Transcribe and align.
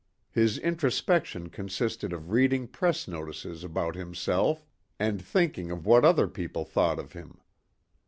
His 0.31 0.57
introspection 0.57 1.49
consisted 1.49 2.11
of 2.11 2.31
reading 2.31 2.67
press 2.67 3.07
notices 3.07 3.63
about 3.63 3.93
himself 3.93 4.65
and 4.97 5.21
thinking 5.21 5.69
of 5.69 5.85
what 5.85 6.03
other 6.03 6.27
people 6.27 6.65
thought 6.65 6.97
of 6.97 7.13
him. 7.13 7.37